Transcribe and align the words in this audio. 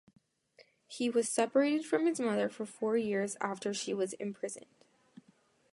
He 0.87 1.11
was 1.11 1.29
separated 1.29 1.85
from 1.85 2.07
his 2.07 2.19
mother 2.19 2.49
for 2.49 2.65
four 2.65 2.97
years 2.97 3.37
after 3.39 3.71
she 3.71 3.93
was 3.93 4.13
imprisoned. 4.13 4.65